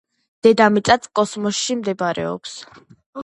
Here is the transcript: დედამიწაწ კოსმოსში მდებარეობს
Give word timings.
დედამიწაწ 0.45 1.05
კოსმოსში 1.19 1.77
მდებარეობს 1.81 2.57